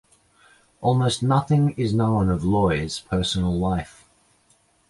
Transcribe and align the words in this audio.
Almost 0.81 1.21
nothing 1.21 1.75
is 1.77 1.93
known 1.93 2.31
of 2.31 2.41
Loye's 2.41 2.99
personal 3.01 3.55
life. 3.55 4.09